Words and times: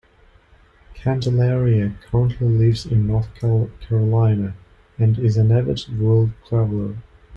Candelaria 0.95 1.95
currently 2.09 2.47
lives 2.47 2.87
in 2.87 3.05
North 3.05 3.27
Carolina, 3.35 4.55
and 4.97 5.19
is 5.19 5.37
an 5.37 5.51
avid 5.51 5.85
world 5.99 6.31
traveler. 6.49 6.95